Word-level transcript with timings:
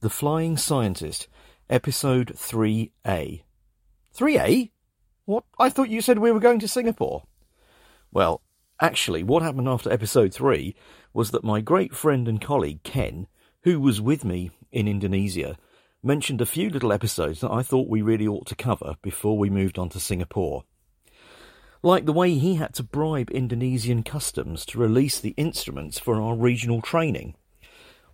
The 0.00 0.08
Flying 0.08 0.56
Scientist, 0.56 1.26
Episode 1.68 2.34
3A. 2.36 3.42
3A? 4.16 4.70
What? 5.24 5.42
I 5.58 5.70
thought 5.70 5.88
you 5.88 6.00
said 6.00 6.20
we 6.20 6.30
were 6.30 6.38
going 6.38 6.60
to 6.60 6.68
Singapore. 6.68 7.24
Well, 8.12 8.40
actually, 8.80 9.24
what 9.24 9.42
happened 9.42 9.66
after 9.66 9.92
Episode 9.92 10.32
3 10.32 10.76
was 11.12 11.32
that 11.32 11.42
my 11.42 11.60
great 11.60 11.96
friend 11.96 12.28
and 12.28 12.40
colleague 12.40 12.84
Ken, 12.84 13.26
who 13.64 13.80
was 13.80 14.00
with 14.00 14.24
me 14.24 14.52
in 14.70 14.86
Indonesia, 14.86 15.58
mentioned 16.00 16.40
a 16.40 16.46
few 16.46 16.70
little 16.70 16.92
episodes 16.92 17.40
that 17.40 17.50
I 17.50 17.64
thought 17.64 17.88
we 17.88 18.00
really 18.00 18.28
ought 18.28 18.46
to 18.46 18.54
cover 18.54 18.94
before 19.02 19.36
we 19.36 19.50
moved 19.50 19.80
on 19.80 19.88
to 19.88 19.98
Singapore. 19.98 20.62
Like 21.82 22.06
the 22.06 22.12
way 22.12 22.38
he 22.38 22.54
had 22.54 22.72
to 22.74 22.84
bribe 22.84 23.32
Indonesian 23.32 24.04
customs 24.04 24.64
to 24.66 24.78
release 24.78 25.18
the 25.18 25.34
instruments 25.36 25.98
for 25.98 26.20
our 26.20 26.36
regional 26.36 26.82
training. 26.82 27.34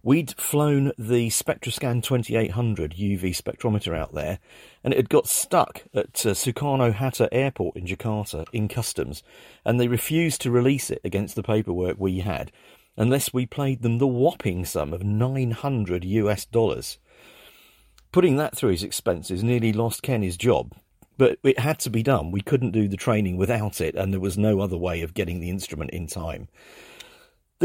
We'd 0.04 0.38
flown 0.38 0.92
the 0.98 1.30
Spectroscan 1.30 2.02
2800 2.02 2.92
UV 2.92 3.22
spectrometer 3.30 3.96
out 3.96 4.12
there, 4.12 4.38
and 4.84 4.92
it 4.92 4.98
had 4.98 5.08
got 5.08 5.26
stuck 5.26 5.84
at 5.94 6.26
uh, 6.26 6.34
Sukarno 6.34 6.92
Hatta 6.92 7.32
Airport 7.32 7.74
in 7.74 7.86
Jakarta 7.86 8.44
in 8.52 8.68
customs, 8.68 9.22
and 9.64 9.80
they 9.80 9.88
refused 9.88 10.42
to 10.42 10.50
release 10.50 10.90
it 10.90 11.00
against 11.04 11.36
the 11.36 11.42
paperwork 11.42 11.96
we 11.98 12.18
had, 12.18 12.52
unless 12.98 13.32
we 13.32 13.46
played 13.46 13.80
them 13.80 13.96
the 13.96 14.06
whopping 14.06 14.66
sum 14.66 14.92
of 14.92 15.02
900 15.02 16.04
US 16.04 16.44
dollars. 16.44 16.98
Putting 18.12 18.36
that 18.36 18.54
through 18.54 18.72
his 18.72 18.82
expenses 18.82 19.42
nearly 19.42 19.72
lost 19.72 20.02
Ken 20.02 20.20
his 20.20 20.36
job, 20.36 20.74
but 21.16 21.38
it 21.42 21.58
had 21.58 21.78
to 21.78 21.88
be 21.88 22.02
done. 22.02 22.30
We 22.30 22.42
couldn't 22.42 22.72
do 22.72 22.88
the 22.88 22.98
training 22.98 23.38
without 23.38 23.80
it, 23.80 23.94
and 23.94 24.12
there 24.12 24.20
was 24.20 24.36
no 24.36 24.60
other 24.60 24.76
way 24.76 25.00
of 25.00 25.14
getting 25.14 25.40
the 25.40 25.48
instrument 25.48 25.92
in 25.92 26.08
time. 26.08 26.48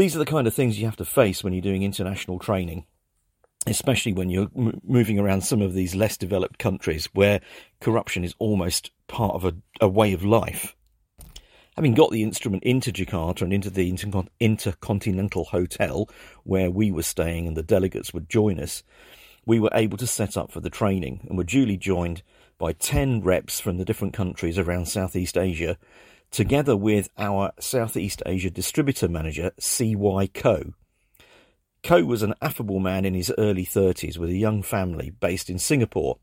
These 0.00 0.16
are 0.16 0.20
the 0.20 0.24
kind 0.24 0.46
of 0.46 0.54
things 0.54 0.78
you 0.78 0.86
have 0.86 0.96
to 0.96 1.04
face 1.04 1.44
when 1.44 1.52
you're 1.52 1.60
doing 1.60 1.82
international 1.82 2.38
training, 2.38 2.86
especially 3.66 4.14
when 4.14 4.30
you're 4.30 4.48
m- 4.56 4.80
moving 4.82 5.18
around 5.18 5.42
some 5.42 5.60
of 5.60 5.74
these 5.74 5.94
less 5.94 6.16
developed 6.16 6.58
countries 6.58 7.10
where 7.12 7.42
corruption 7.82 8.24
is 8.24 8.34
almost 8.38 8.92
part 9.08 9.34
of 9.34 9.44
a, 9.44 9.52
a 9.78 9.88
way 9.88 10.14
of 10.14 10.24
life. 10.24 10.74
Having 11.76 11.92
got 11.92 12.12
the 12.12 12.22
instrument 12.22 12.62
into 12.62 12.90
Jakarta 12.90 13.42
and 13.42 13.52
into 13.52 13.68
the 13.68 13.92
Intercon- 13.92 14.28
Intercontinental 14.40 15.44
Hotel 15.44 16.08
where 16.44 16.70
we 16.70 16.90
were 16.90 17.02
staying 17.02 17.46
and 17.46 17.54
the 17.54 17.62
delegates 17.62 18.14
would 18.14 18.30
join 18.30 18.58
us, 18.58 18.82
we 19.44 19.60
were 19.60 19.68
able 19.74 19.98
to 19.98 20.06
set 20.06 20.34
up 20.34 20.50
for 20.50 20.60
the 20.60 20.70
training 20.70 21.26
and 21.28 21.36
were 21.36 21.44
duly 21.44 21.76
joined 21.76 22.22
by 22.56 22.72
10 22.72 23.20
reps 23.20 23.60
from 23.60 23.76
the 23.76 23.84
different 23.84 24.14
countries 24.14 24.58
around 24.58 24.88
Southeast 24.88 25.36
Asia, 25.36 25.76
together 26.30 26.76
with 26.76 27.08
our 27.18 27.52
Southeast 27.58 28.22
Asia 28.26 28.50
distributor 28.50 29.08
manager, 29.08 29.52
CY 29.58 30.28
Co. 30.32 30.74
Co 31.82 32.04
was 32.04 32.22
an 32.22 32.34
affable 32.42 32.78
man 32.78 33.04
in 33.04 33.14
his 33.14 33.32
early 33.38 33.64
30s 33.64 34.18
with 34.18 34.30
a 34.30 34.36
young 34.36 34.62
family 34.62 35.10
based 35.10 35.48
in 35.48 35.58
Singapore, 35.58 36.18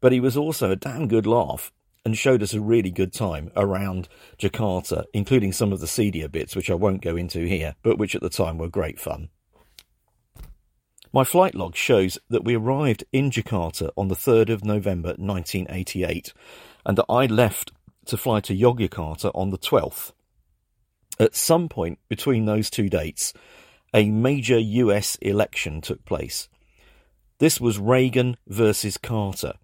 but 0.00 0.12
he 0.12 0.20
was 0.20 0.36
also 0.36 0.70
a 0.70 0.76
damn 0.76 1.08
good 1.08 1.26
laugh 1.26 1.72
and 2.04 2.16
showed 2.16 2.42
us 2.42 2.54
a 2.54 2.60
really 2.60 2.90
good 2.90 3.12
time 3.12 3.50
around 3.56 4.08
Jakarta, 4.38 5.04
including 5.12 5.52
some 5.52 5.72
of 5.72 5.80
the 5.80 5.86
seedier 5.86 6.28
bits, 6.28 6.56
which 6.56 6.70
I 6.70 6.74
won't 6.74 7.02
go 7.02 7.16
into 7.16 7.46
here, 7.46 7.76
but 7.82 7.98
which 7.98 8.14
at 8.14 8.22
the 8.22 8.30
time 8.30 8.58
were 8.58 8.68
great 8.68 8.98
fun. 8.98 9.28
My 11.12 11.24
flight 11.24 11.54
log 11.54 11.74
shows 11.74 12.18
that 12.28 12.44
we 12.44 12.54
arrived 12.54 13.04
in 13.12 13.30
Jakarta 13.30 13.90
on 13.96 14.08
the 14.08 14.14
3rd 14.14 14.50
of 14.50 14.64
November 14.64 15.08
1988 15.18 16.32
and 16.86 16.96
that 16.96 17.06
I 17.08 17.26
left 17.26 17.72
to 18.10 18.16
fly 18.16 18.40
to 18.40 18.56
Yogyakarta 18.56 19.30
on 19.34 19.50
the 19.50 19.58
12th. 19.58 20.12
At 21.18 21.34
some 21.34 21.68
point 21.68 21.98
between 22.08 22.44
those 22.44 22.70
two 22.70 22.88
dates, 22.88 23.32
a 23.94 24.10
major 24.10 24.58
US 24.58 25.16
election 25.16 25.80
took 25.80 26.04
place. 26.04 26.48
This 27.38 27.60
was 27.60 27.78
Reagan 27.78 28.36
versus 28.46 28.98
Carter, 28.98 29.54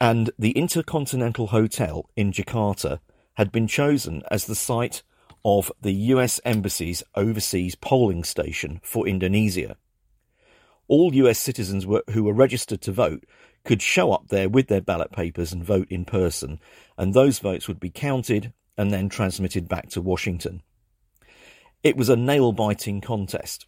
and 0.00 0.30
the 0.38 0.52
Intercontinental 0.52 1.48
Hotel 1.48 2.08
in 2.16 2.32
Jakarta 2.32 3.00
had 3.34 3.50
been 3.50 3.66
chosen 3.66 4.22
as 4.30 4.44
the 4.44 4.54
site 4.54 5.02
of 5.44 5.72
the 5.80 5.92
US 5.92 6.40
Embassy's 6.44 7.02
overseas 7.14 7.74
polling 7.74 8.24
station 8.24 8.80
for 8.82 9.08
Indonesia 9.08 9.76
all 10.92 11.14
US 11.14 11.38
citizens 11.38 11.86
were, 11.86 12.02
who 12.10 12.24
were 12.24 12.34
registered 12.34 12.82
to 12.82 12.92
vote 12.92 13.24
could 13.64 13.82
show 13.82 14.12
up 14.12 14.28
there 14.28 14.48
with 14.48 14.68
their 14.68 14.80
ballot 14.80 15.12
papers 15.12 15.52
and 15.52 15.64
vote 15.64 15.86
in 15.90 16.04
person, 16.04 16.60
and 16.96 17.14
those 17.14 17.38
votes 17.38 17.68
would 17.68 17.80
be 17.80 17.90
counted 17.90 18.52
and 18.76 18.90
then 18.90 19.08
transmitted 19.08 19.68
back 19.68 19.88
to 19.90 20.00
Washington. 20.00 20.62
It 21.82 21.96
was 21.96 22.08
a 22.08 22.16
nail 22.16 22.52
biting 22.52 23.00
contest. 23.00 23.66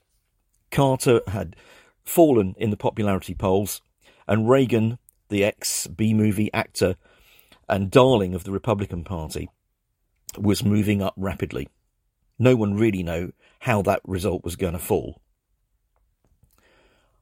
Carter 0.71 1.21
had 1.29 1.57
fallen 2.05 2.55
in 2.59 2.71
the 2.71 2.77
popularity 2.77 3.35
polls, 3.35 3.81
and 4.27 4.49
Reagan, 4.49 4.99
the 5.29 5.45
ex 5.45 5.87
B 5.87 6.15
movie 6.15 6.53
actor 6.53 6.97
and 7.69 7.91
darling 7.91 8.35
of 8.35 8.45
the 8.45 8.53
Republican 8.53 9.05
Party, 9.05 9.49
was 10.39 10.65
moving 10.65 11.03
up 11.03 11.15
rapidly. 11.17 11.69
No 12.39 12.57
one 12.57 12.75
really 12.75 13.03
knew 13.03 13.33
how 13.61 13.83
that 13.83 14.01
result 14.05 14.45
was 14.45 14.57
going 14.57 14.73
to 14.73 14.79
fall. 14.79 15.21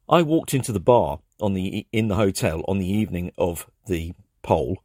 I 0.09 0.23
walked 0.23 0.55
into 0.55 0.73
the 0.73 0.81
bar 0.81 1.21
on 1.41 1.55
the 1.55 1.87
in 1.93 2.09
the 2.09 2.17
hotel 2.17 2.63
on 2.67 2.79
the 2.79 2.91
evening 2.91 3.33
of 3.39 3.71
the 3.87 4.13
poll, 4.43 4.83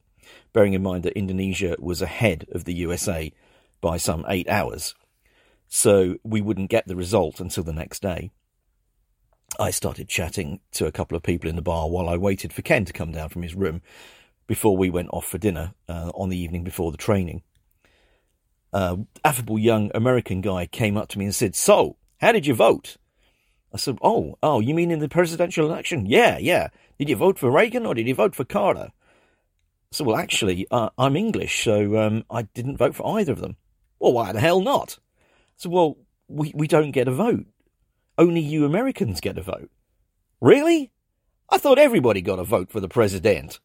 bearing 0.54 0.74
in 0.74 0.84
mind 0.84 1.04
that 1.04 1.18
Indonesia 1.18 1.76
was 1.80 2.02
ahead 2.02 2.46
of 2.52 2.66
the 2.66 2.76
USA 2.76 3.32
by 3.82 3.98
some 3.98 4.26
eight 4.28 4.48
hours, 4.48 4.96
so 5.68 6.18
we 6.24 6.42
wouldn't 6.42 6.70
get 6.70 6.88
the 6.88 6.96
result 6.96 7.40
until 7.40 7.64
the 7.64 7.74
next 7.74 8.02
day. 8.02 8.32
I 9.60 9.72
started 9.72 10.10
chatting 10.10 10.60
to 10.74 10.86
a 10.86 10.92
couple 10.92 11.16
of 11.16 11.24
people 11.24 11.50
in 11.50 11.56
the 11.56 11.62
bar 11.62 11.90
while 11.90 12.10
I 12.10 12.18
waited 12.18 12.54
for 12.54 12.62
Ken 12.62 12.86
to 12.86 12.94
come 12.94 13.12
down 13.12 13.30
from 13.30 13.42
his 13.42 13.56
room 13.56 13.82
before 14.46 14.78
we 14.78 14.90
went 14.90 15.10
off 15.12 15.26
for 15.26 15.38
dinner 15.38 15.74
uh, 15.90 16.12
on 16.14 16.30
the 16.30 16.38
evening 16.38 16.64
before 16.64 16.92
the 16.92 16.98
training. 16.98 17.44
Uh, 18.72 18.98
affable 19.24 19.58
young 19.58 19.90
American 19.96 20.42
guy 20.42 20.66
came 20.66 20.98
up 20.98 21.08
to 21.10 21.18
me 21.20 21.26
and 21.26 21.36
said, 21.36 21.56
"So, 21.56 21.98
how 22.20 22.32
did 22.32 22.46
you 22.46 22.54
vote?" 22.54 22.98
I 23.74 23.78
said, 23.78 23.98
"Oh, 24.02 24.38
oh, 24.42 24.60
you 24.60 24.74
mean 24.74 24.92
in 24.92 25.00
the 25.00 25.10
presidential 25.10 25.66
election? 25.66 26.06
Yeah, 26.06 26.38
yeah. 26.38 26.70
Did 26.98 27.10
you 27.10 27.16
vote 27.16 27.38
for 27.38 27.52
Reagan 27.52 27.86
or 27.86 27.94
did 27.94 28.08
you 28.08 28.16
vote 28.16 28.36
for 28.36 28.46
Carter?" 28.46 28.90
So, 29.92 30.04
well, 30.04 30.18
actually, 30.18 30.68
uh, 30.70 30.90
I'm 30.98 31.16
English, 31.16 31.64
so 31.64 31.98
um, 31.98 32.26
I 32.30 32.44
didn't 32.44 32.78
vote 32.78 32.96
for 32.96 33.20
either 33.20 33.32
of 33.32 33.40
them. 33.40 33.56
Well, 34.00 34.14
why 34.14 34.32
the 34.32 34.40
hell 34.40 34.62
not? 34.62 35.00
So, 35.56 35.70
well, 35.70 35.98
we 36.28 36.52
we 36.56 36.68
don't 36.68 36.92
get 36.92 37.08
a 37.08 37.12
vote. 37.12 37.46
Only 38.18 38.42
you 38.42 38.66
Americans 38.66 39.22
get 39.22 39.38
a 39.38 39.42
vote. 39.42 39.70
Really? 40.42 40.92
I 41.50 41.58
thought 41.58 41.80
everybody 41.80 42.22
got 42.22 42.40
a 42.40 42.44
vote 42.44 42.70
for 42.70 42.80
the 42.80 42.90
president. 42.90 43.60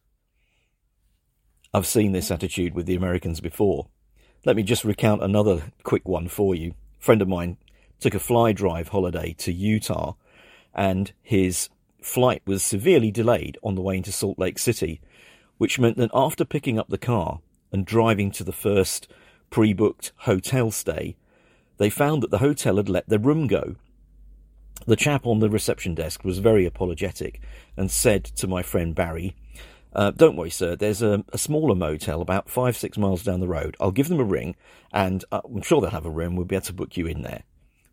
I've 1.73 1.87
seen 1.87 2.11
this 2.11 2.31
attitude 2.31 2.75
with 2.75 2.85
the 2.85 2.95
Americans 2.95 3.41
before. 3.41 3.87
Let 4.45 4.55
me 4.55 4.63
just 4.63 4.83
recount 4.83 5.23
another 5.23 5.63
quick 5.83 6.07
one 6.07 6.27
for 6.27 6.53
you. 6.55 6.75
A 6.99 7.03
friend 7.03 7.21
of 7.21 7.27
mine 7.27 7.57
took 7.99 8.13
a 8.13 8.19
fly 8.19 8.51
drive 8.51 8.89
holiday 8.89 9.33
to 9.39 9.53
Utah, 9.53 10.13
and 10.73 11.11
his 11.21 11.69
flight 12.01 12.41
was 12.45 12.63
severely 12.63 13.11
delayed 13.11 13.57
on 13.63 13.75
the 13.75 13.81
way 13.81 13.97
into 13.97 14.11
Salt 14.11 14.37
Lake 14.37 14.59
City, 14.59 14.99
which 15.57 15.79
meant 15.79 15.97
that 15.97 16.11
after 16.13 16.45
picking 16.45 16.77
up 16.77 16.89
the 16.89 16.97
car 16.97 17.39
and 17.71 17.85
driving 17.85 18.31
to 18.31 18.43
the 18.43 18.51
first 18.51 19.07
pre 19.49 19.73
booked 19.73 20.11
hotel 20.17 20.71
stay, 20.71 21.15
they 21.77 21.89
found 21.89 22.21
that 22.23 22.31
the 22.31 22.39
hotel 22.39 22.77
had 22.77 22.89
let 22.89 23.07
their 23.09 23.19
room 23.19 23.47
go. 23.47 23.75
The 24.85 24.95
chap 24.95 25.25
on 25.25 25.39
the 25.39 25.49
reception 25.49 25.95
desk 25.95 26.23
was 26.23 26.39
very 26.39 26.65
apologetic 26.65 27.39
and 27.77 27.89
said 27.89 28.23
to 28.25 28.47
my 28.47 28.63
friend 28.63 28.93
Barry, 28.93 29.35
uh, 29.93 30.11
Don't 30.11 30.35
worry, 30.35 30.49
sir, 30.49 30.75
there's 30.75 31.01
a, 31.01 31.23
a, 31.31 31.37
smaller 31.37 31.75
motel 31.75 32.21
about 32.21 32.49
five, 32.49 32.75
six 32.75 32.97
miles 32.97 33.23
down 33.23 33.39
the 33.39 33.47
road. 33.47 33.77
I'll 33.79 33.91
give 33.91 34.09
them 34.09 34.19
a 34.19 34.25
ring, 34.25 34.55
and 34.91 35.23
uh, 35.31 35.41
I'm 35.45 35.61
sure 35.61 35.79
they'll 35.79 35.91
have 35.91 36.05
a 36.05 36.09
room. 36.09 36.35
We'll 36.35 36.45
be 36.45 36.55
able 36.55 36.65
to 36.65 36.73
book 36.73 36.97
you 36.97 37.05
in 37.07 37.21
there. 37.21 37.43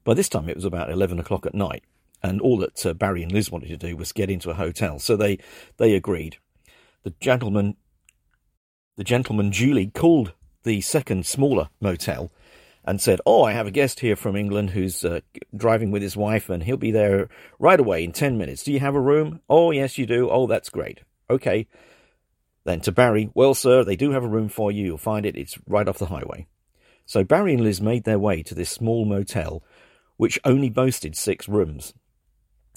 By 0.04 0.14
this 0.14 0.28
time, 0.28 0.48
it 0.48 0.56
was 0.56 0.64
about 0.64 0.90
11 0.90 1.18
o'clock 1.18 1.46
at 1.46 1.54
night, 1.54 1.84
and 2.22 2.40
all 2.40 2.58
that 2.58 2.84
uh, 2.86 2.94
Barry 2.94 3.22
and 3.22 3.32
Liz 3.32 3.50
wanted 3.50 3.68
to 3.68 3.76
do 3.76 3.96
was 3.96 4.12
get 4.12 4.30
into 4.30 4.50
a 4.50 4.54
hotel, 4.54 4.98
so 4.98 5.16
they, 5.16 5.38
they 5.76 5.94
agreed. 5.94 6.38
The 7.02 7.14
gentleman, 7.20 7.76
the 8.96 9.04
gentleman 9.04 9.50
duly 9.50 9.86
called 9.88 10.32
the 10.62 10.80
second 10.80 11.26
smaller 11.26 11.68
motel 11.80 12.30
and 12.84 13.00
said, 13.00 13.20
Oh, 13.26 13.42
I 13.44 13.52
have 13.52 13.66
a 13.66 13.70
guest 13.70 14.00
here 14.00 14.16
from 14.16 14.36
England 14.36 14.70
who's 14.70 15.04
uh, 15.04 15.20
driving 15.54 15.90
with 15.90 16.02
his 16.02 16.16
wife, 16.16 16.48
and 16.48 16.62
he'll 16.62 16.76
be 16.76 16.90
there 16.90 17.28
right 17.58 17.80
away 17.80 18.04
in 18.04 18.12
10 18.12 18.38
minutes. 18.38 18.64
Do 18.64 18.72
you 18.72 18.80
have 18.80 18.94
a 18.94 19.00
room? 19.00 19.40
Oh, 19.48 19.70
yes, 19.70 19.98
you 19.98 20.06
do. 20.06 20.30
Oh, 20.30 20.46
that's 20.46 20.70
great. 20.70 21.00
Okay. 21.28 21.66
Then 22.64 22.80
to 22.80 22.92
Barry, 22.92 23.30
Well, 23.34 23.54
sir, 23.54 23.84
they 23.84 23.96
do 23.96 24.10
have 24.10 24.24
a 24.24 24.28
room 24.28 24.48
for 24.48 24.70
you. 24.70 24.84
You'll 24.84 24.98
find 24.98 25.24
it. 25.24 25.36
It's 25.36 25.58
right 25.66 25.88
off 25.88 25.98
the 25.98 26.06
highway. 26.06 26.46
So 27.06 27.24
Barry 27.24 27.54
and 27.54 27.62
Liz 27.62 27.80
made 27.80 28.04
their 28.04 28.18
way 28.18 28.42
to 28.44 28.54
this 28.54 28.70
small 28.70 29.04
motel 29.04 29.62
which 30.20 30.38
only 30.44 30.68
boasted 30.68 31.16
six 31.16 31.48
rooms. 31.48 31.94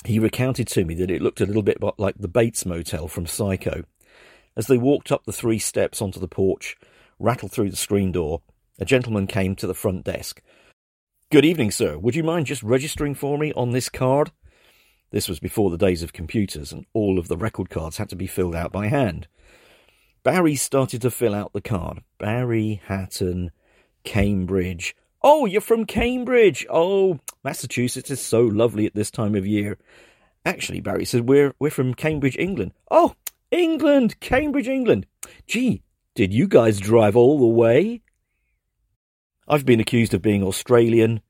He 0.06 0.18
recounted 0.18 0.66
to 0.70 0.86
me 0.86 0.96
that 0.96 1.12
it 1.12 1.22
looked 1.22 1.42
a 1.42 1.46
little 1.46 1.62
bit 1.62 1.78
like 1.98 2.16
the 2.18 2.30
Bates 2.30 2.66
Motel 2.66 3.10
from 3.10 3.26
Psycho. 3.26 3.84
As 4.56 4.68
they 4.68 4.78
walked 4.78 5.12
up 5.12 5.26
the 5.26 5.34
three 5.34 5.60
steps 5.60 6.02
onto 6.02 6.22
the 6.22 6.28
porch, 6.30 6.78
rattled 7.20 7.52
through 7.52 7.70
the 7.70 7.76
screen 7.76 8.14
door, 8.14 8.44
a 8.80 8.86
gentleman 8.86 9.28
came 9.28 9.58
to 9.58 9.68
the 9.68 9.74
front 9.74 10.06
desk. 10.06 10.42
Good 11.34 11.44
evening, 11.44 11.72
sir. 11.72 11.98
Would 11.98 12.16
you 12.16 12.24
mind 12.24 12.46
just 12.46 12.64
registering 12.64 13.14
for 13.14 13.38
me 13.38 13.52
on 13.58 13.72
this 13.72 13.90
card? 13.90 14.32
This 15.12 15.28
was 15.28 15.42
before 15.42 15.70
the 15.70 15.78
days 15.78 16.02
of 16.02 16.14
computers, 16.14 16.72
and 16.72 16.86
all 16.94 17.20
of 17.20 17.28
the 17.28 17.36
record 17.36 17.70
cards 17.70 17.98
had 17.98 18.08
to 18.12 18.16
be 18.16 18.26
filled 18.26 18.56
out 18.56 18.72
by 18.72 18.88
hand. 18.88 19.28
Barry 20.24 20.56
started 20.56 21.02
to 21.02 21.12
fill 21.12 21.36
out 21.36 21.52
the 21.52 21.60
card. 21.60 22.04
Barry 22.20 22.82
Hatton, 22.86 23.52
Cambridge. 24.06 24.96
Oh, 25.24 25.46
you're 25.46 25.62
from 25.62 25.86
Cambridge. 25.86 26.66
Oh, 26.70 27.20
Massachusetts 27.44 28.12
is 28.12 28.20
so 28.20 28.42
lovely 28.42 28.86
at 28.86 28.94
this 28.94 29.10
time 29.10 29.36
of 29.36 29.48
year. 29.48 29.78
Actually, 30.46 30.82
Barry 30.82 31.06
says 31.06 31.22
we're 31.22 31.54
we're 31.60 31.72
from 31.72 31.94
Cambridge, 31.94 32.36
England. 32.38 32.74
Oh, 32.92 33.16
England, 33.50 34.20
Cambridge, 34.20 34.68
England. 34.68 35.06
Gee, 35.48 35.82
did 36.16 36.34
you 36.34 36.48
guys 36.48 36.78
drive 36.80 37.16
all 37.16 37.40
the 37.40 37.46
way? 37.46 38.02
I've 39.48 39.66
been 39.66 39.80
accused 39.80 40.14
of 40.14 40.22
being 40.22 40.44
Australian, 40.44 41.22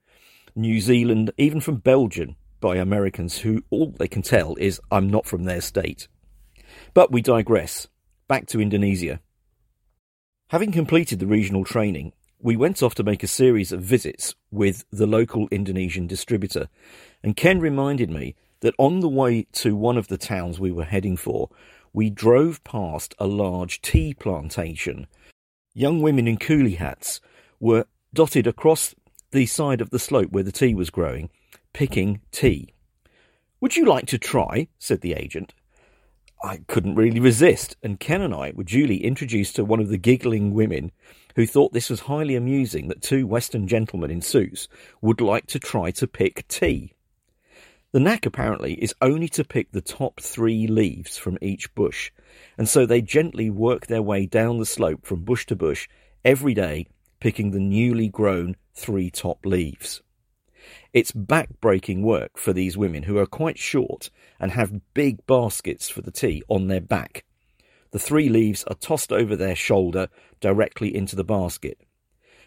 New 0.55 0.79
Zealand, 0.79 1.31
even 1.37 1.61
from 1.61 1.77
Belgium 1.77 2.35
by 2.59 2.77
Americans 2.77 3.39
who 3.39 3.61
all 3.69 3.93
they 3.97 4.07
can 4.07 4.21
tell 4.23 4.55
is 4.55 4.81
I'm 4.91 5.09
not 5.09 5.27
from 5.27 5.43
their 5.43 5.61
state. 5.61 6.07
But 6.93 7.11
we 7.11 7.21
digress. 7.21 7.87
Back 8.27 8.47
to 8.47 8.61
Indonesia. 8.61 9.19
Having 10.47 10.71
completed 10.71 11.19
the 11.19 11.27
regional 11.27 11.63
training, 11.63 12.13
we 12.43 12.57
went 12.57 12.83
off 12.83 12.93
to 12.93 13.03
make 13.03 13.23
a 13.23 13.27
series 13.27 13.71
of 13.71 13.81
visits 13.81 14.35
with 14.51 14.83
the 14.91 15.07
local 15.07 15.47
Indonesian 15.49 16.07
distributor, 16.07 16.67
and 17.23 17.37
Ken 17.37 17.61
reminded 17.61 18.09
me 18.09 18.35
that 18.59 18.75
on 18.77 18.99
the 18.99 19.07
way 19.07 19.47
to 19.53 19.77
one 19.77 19.97
of 19.97 20.09
the 20.09 20.17
towns 20.17 20.59
we 20.59 20.71
were 20.71 20.83
heading 20.83 21.15
for, 21.15 21.49
we 21.93 22.09
drove 22.09 22.61
past 22.65 23.15
a 23.17 23.27
large 23.27 23.81
tea 23.81 24.13
plantation. 24.13 25.07
Young 25.73 26.01
women 26.01 26.27
in 26.27 26.37
coolie 26.37 26.75
hats 26.75 27.21
were 27.61 27.85
dotted 28.13 28.45
across 28.45 28.93
the 29.31 29.45
side 29.45 29.79
of 29.79 29.91
the 29.91 29.97
slope 29.97 30.31
where 30.31 30.43
the 30.43 30.51
tea 30.51 30.75
was 30.75 30.89
growing, 30.89 31.29
picking 31.71 32.19
tea. 32.31 32.73
Would 33.61 33.77
you 33.77 33.85
like 33.85 34.07
to 34.07 34.17
try? 34.17 34.67
said 34.79 34.99
the 34.99 35.13
agent. 35.13 35.53
I 36.43 36.57
couldn't 36.67 36.95
really 36.95 37.21
resist, 37.21 37.77
and 37.81 38.01
Ken 38.01 38.21
and 38.21 38.33
I 38.33 38.51
were 38.53 38.65
duly 38.65 39.01
introduced 39.01 39.55
to 39.55 39.63
one 39.63 39.79
of 39.79 39.87
the 39.87 39.97
giggling 39.97 40.53
women 40.53 40.91
who 41.35 41.45
thought 41.45 41.73
this 41.73 41.89
was 41.89 42.01
highly 42.01 42.35
amusing 42.35 42.87
that 42.87 43.01
two 43.01 43.25
Western 43.25 43.67
gentlemen 43.67 44.11
in 44.11 44.21
suits 44.21 44.67
would 45.01 45.21
like 45.21 45.47
to 45.47 45.59
try 45.59 45.91
to 45.91 46.07
pick 46.07 46.47
tea. 46.47 46.93
The 47.91 47.99
knack 47.99 48.25
apparently 48.25 48.73
is 48.73 48.95
only 49.01 49.27
to 49.29 49.43
pick 49.43 49.71
the 49.71 49.81
top 49.81 50.19
three 50.19 50.65
leaves 50.65 51.17
from 51.17 51.37
each 51.41 51.73
bush, 51.75 52.11
and 52.57 52.67
so 52.67 52.85
they 52.85 53.01
gently 53.01 53.51
work 53.51 53.85
their 53.85 54.01
way 54.01 54.25
down 54.25 54.57
the 54.57 54.65
slope 54.65 55.05
from 55.05 55.23
bush 55.23 55.45
to 55.47 55.55
bush 55.55 55.87
every 56.25 56.53
day, 56.55 56.87
picking 57.19 57.51
the 57.51 57.59
newly 57.59 58.09
grown 58.09 58.55
three 58.73 59.11
top 59.11 59.45
leaves. 59.45 60.01
It's 60.91 61.11
back-breaking 61.11 62.03
work 62.03 62.37
for 62.37 62.53
these 62.53 62.77
women 62.77 63.03
who 63.03 63.17
are 63.17 63.25
quite 63.25 63.59
short 63.59 64.09
and 64.39 64.51
have 64.51 64.93
big 64.93 65.25
baskets 65.27 65.89
for 65.89 66.01
the 66.01 66.11
tea 66.11 66.41
on 66.47 66.67
their 66.67 66.81
back. 66.81 67.25
The 67.93 67.99
three 67.99 68.27
leaves 68.27 68.63
are 68.63 68.75
tossed 68.75 69.13
over 69.13 69.35
their 69.35 69.55
shoulder 69.55 70.09
directly 70.41 70.93
into 70.93 71.15
the 71.15 71.23
basket. 71.23 71.77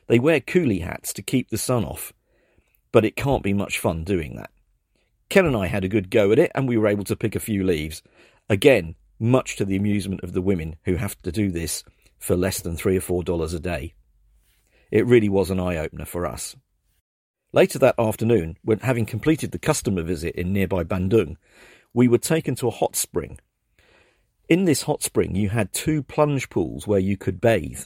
They 0.09 0.19
wear 0.19 0.41
coolie 0.41 0.83
hats 0.83 1.13
to 1.15 1.23
keep 1.23 1.49
the 1.51 1.57
sun 1.57 1.85
off, 1.85 2.13
but 2.91 3.05
it 3.05 3.15
can't 3.15 3.45
be 3.45 3.53
much 3.53 3.79
fun 3.79 4.03
doing 4.03 4.35
that. 4.35 4.51
Ken 5.29 5.47
and 5.47 5.57
I 5.57 5.69
had 5.69 5.85
a 5.85 5.89
good 5.89 6.11
go 6.11 6.33
at 6.33 6.41
it, 6.41 6.51
and 6.57 6.69
we 6.69 6.77
were 6.77 6.89
able 6.89 7.05
to 7.05 7.15
pick 7.15 7.37
a 7.37 7.41
few 7.41 7.63
leaves. 7.63 8.03
Again, 8.49 8.97
much 9.21 9.55
to 9.57 9.65
the 9.65 9.77
amusement 9.77 10.25
of 10.25 10.33
the 10.33 10.43
women 10.43 10.77
who 10.85 10.97
have 10.97 11.17
to 11.23 11.31
do 11.31 11.53
this 11.53 11.85
for 12.19 12.37
less 12.37 12.61
than 12.61 12.77
three 12.77 12.97
or 12.97 13.01
four 13.01 13.23
dollars 13.23 13.55
a 13.55 13.61
day. 13.61 13.95
It 14.91 15.07
really 15.07 15.29
was 15.29 15.51
an 15.51 15.61
eye 15.61 15.77
opener 15.77 16.07
for 16.07 16.27
us. 16.27 16.57
Later 17.53 17.79
that 17.79 17.99
afternoon, 18.01 18.59
when 18.63 18.81
having 18.81 19.07
completed 19.07 19.53
the 19.53 19.61
customer 19.61 20.03
visit 20.03 20.35
in 20.35 20.53
nearby 20.53 20.83
Bandung, 20.83 21.37
we 21.95 22.09
were 22.09 22.19
taken 22.19 22.57
to 22.57 22.67
a 22.67 22.73
hot 22.73 22.97
spring 22.97 23.39
in 24.49 24.65
this 24.65 24.83
hot 24.83 25.03
spring, 25.03 25.35
you 25.35 25.49
had 25.49 25.73
two 25.73 26.03
plunge 26.03 26.49
pools 26.51 26.87
where 26.87 27.01
you 27.01 27.17
could 27.17 27.41
bathe. 27.41 27.85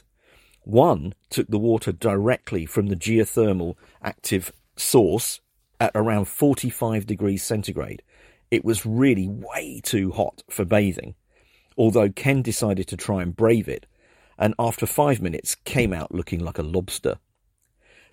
One 0.63 1.13
took 1.29 1.47
the 1.47 1.57
water 1.57 1.91
directly 1.91 2.65
from 2.65 2.87
the 2.87 2.95
geothermal 2.95 3.75
active 4.03 4.51
source 4.75 5.41
at 5.79 5.91
around 5.95 6.25
45 6.25 7.07
degrees 7.07 7.41
centigrade. 7.41 8.03
It 8.51 8.63
was 8.63 8.85
really 8.85 9.27
way 9.27 9.81
too 9.83 10.11
hot 10.11 10.43
for 10.49 10.65
bathing, 10.65 11.15
although 11.77 12.09
Ken 12.09 12.43
decided 12.43 12.87
to 12.89 12.97
try 12.97 13.23
and 13.23 13.35
brave 13.35 13.67
it, 13.67 13.87
and 14.37 14.53
after 14.59 14.85
five 14.85 15.21
minutes 15.21 15.55
came 15.55 15.93
out 15.93 16.13
looking 16.13 16.39
like 16.39 16.59
a 16.59 16.63
lobster. 16.63 17.17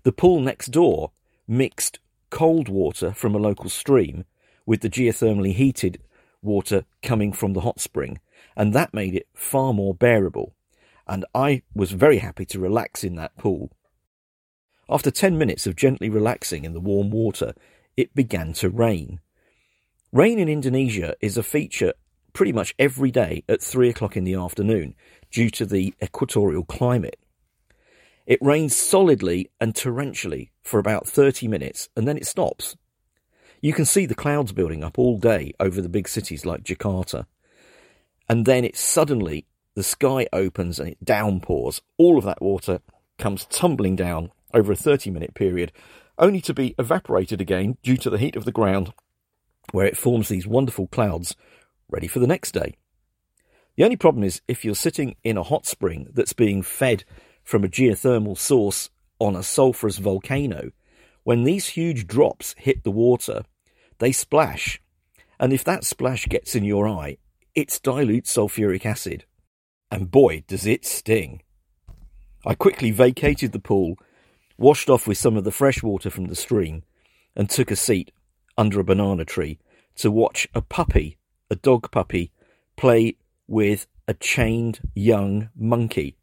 The 0.05 0.13
pool 0.13 0.41
next 0.41 0.69
door 0.69 1.11
mixed 1.47 1.99
cold 2.31 2.69
water 2.69 3.13
from 3.13 3.35
a 3.35 3.39
local 3.39 3.69
stream 3.69 4.25
with 4.65 4.81
the 4.81 4.91
geothermally 4.91 5.53
heated 5.53 6.01
water 6.41 6.85
coming 7.03 7.33
from 7.33 7.53
the 7.53 7.63
hot 7.63 7.81
spring 7.81 8.21
and 8.59 8.75
that 8.75 8.93
made 8.93 9.15
it 9.15 9.29
far 9.33 9.73
more 9.73 9.95
bearable, 9.95 10.53
and 11.07 11.25
I 11.33 11.63
was 11.75 11.93
very 11.93 12.19
happy 12.19 12.45
to 12.47 12.59
relax 12.59 13.05
in 13.05 13.15
that 13.15 13.37
pool. 13.39 13.71
After 14.91 15.13
ten 15.13 15.39
minutes 15.39 15.67
of 15.67 15.77
gently 15.77 16.11
relaxing 16.11 16.65
in 16.65 16.75
the 16.75 16.81
warm 16.81 17.11
water, 17.11 17.55
it 17.97 18.15
began 18.17 18.53
to 18.55 18.69
rain. 18.69 19.21
Rain 20.13 20.41
in 20.41 20.49
Indonesia 20.49 21.15
is 21.21 21.39
a 21.39 21.43
feature 21.43 21.93
pretty 22.33 22.53
much 22.53 22.75
every 22.79 23.13
day 23.13 23.45
at 23.49 23.63
three 23.63 23.89
o'clock 23.89 24.17
in 24.17 24.25
the 24.25 24.35
afternoon 24.35 24.95
due 25.31 25.51
to 25.51 25.65
the 25.65 25.95
equatorial 26.03 26.65
climate. 26.65 27.19
It 28.27 28.39
rains 28.43 28.75
solidly 28.75 29.51
and 29.61 29.73
torrentially 29.73 30.51
for 30.63 30.81
about 30.81 31.07
30 31.07 31.49
minutes 31.49 31.89
and 31.97 32.09
then 32.09 32.17
it 32.17 32.27
stops. 32.27 32.77
You 33.61 33.73
can 33.73 33.85
see 33.85 34.07
the 34.07 34.15
clouds 34.15 34.53
building 34.53 34.85
up 34.85 34.99
all 34.99 35.19
day 35.19 35.53
over 35.61 35.81
the 35.81 35.89
big 35.89 36.09
cities 36.09 36.45
like 36.45 36.63
Jakarta 36.63 37.27
and 38.29 38.45
then 38.45 38.65
it 38.65 38.77
suddenly 38.77 39.47
the 39.75 39.83
sky 39.83 40.27
opens 40.33 40.79
and 40.79 40.91
it 40.91 41.05
downpours. 41.05 41.81
All 41.97 42.19
of 42.19 42.25
that 42.25 42.43
water 42.43 42.81
comes 43.19 43.47
tumbling 43.47 43.97
down 43.97 44.33
over 44.53 44.73
a 44.73 44.77
30 44.77 45.11
minute 45.11 45.35
period, 45.35 45.73
only 46.19 46.41
to 46.41 46.55
be 46.55 46.75
evaporated 46.79 47.41
again 47.41 47.77
due 47.83 47.97
to 47.97 48.11
the 48.11 48.19
heat 48.19 48.37
of 48.37 48.45
the 48.45 48.53
ground, 48.53 48.93
where 49.73 49.87
it 49.87 49.97
forms 49.97 50.29
these 50.29 50.47
wonderful 50.47 50.89
clouds 50.89 51.37
ready 51.89 52.07
for 52.07 52.19
the 52.19 52.27
next 52.27 52.53
day. 52.53 52.75
The 53.77 53.85
only 53.85 53.97
problem 53.97 54.25
is 54.25 54.43
if 54.49 54.65
you're 54.65 54.75
sitting 54.75 55.15
in 55.23 55.37
a 55.37 55.43
hot 55.45 55.65
spring 55.65 56.09
that's 56.13 56.33
being 56.33 56.63
fed 56.63 57.05
from 57.45 57.65
a 57.65 57.69
geothermal 57.69 58.37
source 58.37 58.91
on 59.21 59.37
a 59.37 59.43
sulphurous 59.43 59.99
volcano, 59.99 60.73
when 61.23 61.45
these 61.45 61.69
huge 61.69 62.07
drops 62.07 62.55
hit 62.59 62.83
the 62.83 62.91
water, 62.91 63.43
they 63.99 64.13
splash. 64.13 64.81
And 65.39 65.53
if 65.53 65.63
that 65.65 65.85
splash 65.85 66.27
gets 66.27 66.57
in 66.57 66.65
your 66.65 66.89
eye, 66.89 67.19
it's 67.59 67.81
dilute 67.81 68.27
sulfuric 68.27 68.87
acid. 68.87 69.25
And 69.91 70.13
boy, 70.13 70.45
does 70.47 70.65
it 70.65 70.87
sting. 70.87 71.43
I 72.47 72.55
quickly 72.55 72.93
vacated 72.93 73.51
the 73.51 73.59
pool, 73.59 73.97
washed 74.57 74.89
off 74.89 75.09
with 75.09 75.19
some 75.19 75.37
of 75.37 75.43
the 75.43 75.51
fresh 75.51 75.83
water 75.83 76.09
from 76.09 76.27
the 76.27 76.37
stream, 76.37 76.85
and 77.35 77.51
took 77.51 77.73
a 77.73 77.77
seat 77.77 78.13
under 78.57 78.79
a 78.79 78.85
banana 78.85 79.25
tree 79.25 79.59
to 79.97 80.09
watch 80.09 80.47
a 80.55 80.63
puppy, 80.63 81.19
a 81.51 81.57
dog 81.57 81.91
puppy, 81.91 82.31
play 82.77 83.17
with 83.49 83.89
a 84.07 84.15
chained 84.15 84.79
young 84.95 85.49
monkey. 85.57 86.17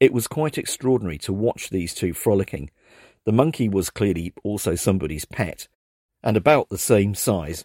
It 0.00 0.12
was 0.12 0.26
quite 0.26 0.58
extraordinary 0.58 1.16
to 1.20 1.32
watch 1.32 1.70
these 1.70 1.94
two 1.94 2.12
frolicking. 2.12 2.68
The 3.24 3.32
monkey 3.32 3.70
was 3.70 3.88
clearly 3.88 4.34
also 4.44 4.74
somebody's 4.74 5.24
pet, 5.24 5.66
and 6.22 6.36
about 6.36 6.68
the 6.68 6.76
same 6.76 7.14
size 7.14 7.64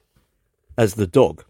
as 0.78 0.94
the 0.94 1.08
dog. 1.08 1.44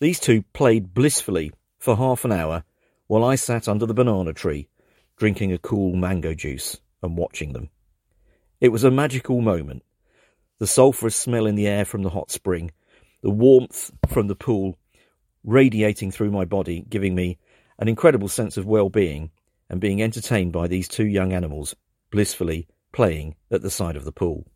These 0.00 0.18
two 0.18 0.42
played 0.54 0.94
blissfully 0.94 1.52
for 1.78 1.96
half 1.96 2.24
an 2.24 2.32
hour 2.32 2.64
while 3.06 3.22
I 3.22 3.34
sat 3.34 3.68
under 3.68 3.84
the 3.84 3.94
banana 3.94 4.32
tree, 4.32 4.68
drinking 5.18 5.52
a 5.52 5.58
cool 5.58 5.94
mango 5.94 6.32
juice 6.32 6.80
and 7.02 7.18
watching 7.18 7.52
them. 7.52 7.68
It 8.60 8.70
was 8.70 8.82
a 8.82 8.90
magical 8.90 9.42
moment. 9.42 9.84
The 10.58 10.66
sulphurous 10.66 11.16
smell 11.16 11.46
in 11.46 11.54
the 11.54 11.66
air 11.66 11.84
from 11.84 12.02
the 12.02 12.10
hot 12.10 12.30
spring, 12.30 12.70
the 13.22 13.30
warmth 13.30 13.90
from 14.08 14.26
the 14.26 14.34
pool 14.34 14.78
radiating 15.44 16.10
through 16.10 16.30
my 16.30 16.46
body, 16.46 16.84
giving 16.88 17.14
me 17.14 17.38
an 17.78 17.88
incredible 17.88 18.28
sense 18.28 18.56
of 18.56 18.66
well-being 18.66 19.30
and 19.68 19.80
being 19.80 20.02
entertained 20.02 20.52
by 20.52 20.66
these 20.66 20.88
two 20.88 21.06
young 21.06 21.32
animals 21.32 21.74
blissfully 22.10 22.66
playing 22.92 23.36
at 23.50 23.60
the 23.62 23.70
side 23.70 23.96
of 23.96 24.04
the 24.04 24.12
pool. 24.12 24.46